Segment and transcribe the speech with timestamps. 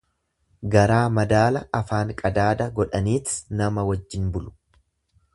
[0.75, 4.55] Garaa madaala afaan qadaada godhaniit nama wajjin bulu.